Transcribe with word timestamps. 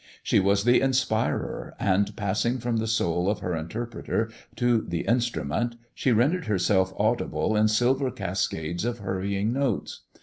She 0.23 0.39
was 0.39 0.63
the 0.63 0.81
inspirer, 0.81 1.75
and 1.79 2.15
passing 2.17 2.57
from 2.57 2.77
the 2.77 2.87
soul 2.87 3.29
of 3.29 3.41
her 3.41 3.55
interpreter 3.55 4.31
to 4.55 4.81
the 4.81 5.01
instrument, 5.01 5.75
she 5.93 6.11
rendered 6.11 6.45
herself 6.47 6.91
audible 6.97 7.55
in 7.55 7.67
silver 7.67 8.09
cascades 8.09 8.83
of 8.83 8.97
hurrying 8.97 9.53
notes. 9.53 10.01